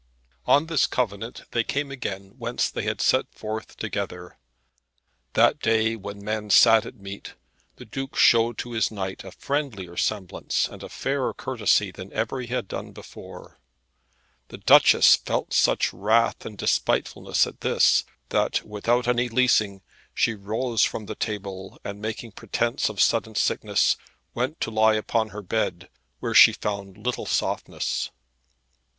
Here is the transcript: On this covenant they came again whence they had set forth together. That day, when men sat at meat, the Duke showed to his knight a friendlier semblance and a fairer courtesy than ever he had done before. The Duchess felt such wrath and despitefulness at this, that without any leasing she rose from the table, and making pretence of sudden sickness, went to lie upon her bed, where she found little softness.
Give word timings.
On 0.47 0.65
this 0.65 0.87
covenant 0.87 1.43
they 1.51 1.63
came 1.63 1.91
again 1.91 2.33
whence 2.39 2.71
they 2.71 2.81
had 2.81 2.99
set 3.01 3.31
forth 3.35 3.77
together. 3.77 4.39
That 5.33 5.59
day, 5.59 5.95
when 5.95 6.25
men 6.25 6.49
sat 6.49 6.87
at 6.87 6.95
meat, 6.95 7.35
the 7.75 7.85
Duke 7.85 8.15
showed 8.17 8.57
to 8.57 8.71
his 8.71 8.89
knight 8.89 9.23
a 9.23 9.29
friendlier 9.29 9.95
semblance 9.95 10.67
and 10.67 10.81
a 10.81 10.89
fairer 10.89 11.35
courtesy 11.35 11.91
than 11.91 12.11
ever 12.13 12.41
he 12.41 12.47
had 12.47 12.67
done 12.67 12.93
before. 12.93 13.59
The 14.47 14.57
Duchess 14.57 15.17
felt 15.17 15.53
such 15.53 15.93
wrath 15.93 16.47
and 16.47 16.57
despitefulness 16.57 17.45
at 17.45 17.61
this, 17.61 18.03
that 18.29 18.63
without 18.63 19.07
any 19.07 19.29
leasing 19.29 19.83
she 20.15 20.33
rose 20.33 20.81
from 20.83 21.05
the 21.05 21.13
table, 21.13 21.77
and 21.83 22.01
making 22.01 22.31
pretence 22.31 22.89
of 22.89 22.99
sudden 22.99 23.35
sickness, 23.35 23.97
went 24.33 24.59
to 24.61 24.71
lie 24.71 24.95
upon 24.95 25.29
her 25.29 25.43
bed, 25.43 25.89
where 26.19 26.33
she 26.33 26.53
found 26.53 26.97
little 26.97 27.27
softness. 27.27 28.09